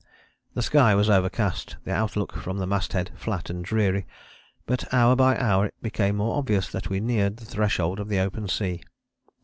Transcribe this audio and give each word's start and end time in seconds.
The 0.55 0.63
sky 0.63 0.95
was 0.95 1.11
overcast, 1.11 1.75
the 1.83 1.91
outlook 1.93 2.31
from 2.33 2.57
the 2.57 2.65
masthead 2.65 3.11
flat 3.15 3.51
and 3.51 3.63
dreary, 3.63 4.07
but 4.65 4.91
hour 4.91 5.15
by 5.15 5.37
hour 5.37 5.67
it 5.67 5.75
became 5.79 6.15
more 6.15 6.37
obvious 6.39 6.67
that 6.71 6.89
we 6.89 6.99
neared 6.99 7.37
the 7.37 7.45
threshold 7.45 7.99
of 7.99 8.07
the 8.09 8.17
open 8.17 8.47
sea. 8.47 8.81